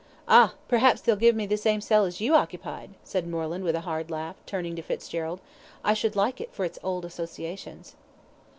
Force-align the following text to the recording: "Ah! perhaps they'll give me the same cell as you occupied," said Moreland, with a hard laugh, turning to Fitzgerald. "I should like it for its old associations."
"Ah! 0.27 0.55
perhaps 0.67 0.99
they'll 0.99 1.15
give 1.15 1.35
me 1.35 1.45
the 1.45 1.57
same 1.57 1.79
cell 1.79 2.05
as 2.05 2.19
you 2.19 2.33
occupied," 2.33 2.95
said 3.03 3.27
Moreland, 3.27 3.63
with 3.63 3.75
a 3.75 3.81
hard 3.81 4.09
laugh, 4.09 4.35
turning 4.47 4.75
to 4.75 4.81
Fitzgerald. 4.81 5.39
"I 5.83 5.93
should 5.93 6.15
like 6.15 6.41
it 6.41 6.51
for 6.55 6.65
its 6.65 6.79
old 6.81 7.05
associations." 7.05 7.95